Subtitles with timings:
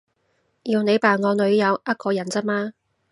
[0.63, 2.73] 要你扮我女友呃個人咋嘛